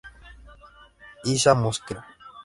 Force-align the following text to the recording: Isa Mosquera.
Isa 1.33 1.53
Mosquera. 1.63 2.01